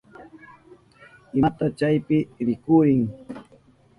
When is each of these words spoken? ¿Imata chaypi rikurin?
¿Imata 1.37 1.65
chaypi 1.77 2.17
rikurin? 2.45 3.01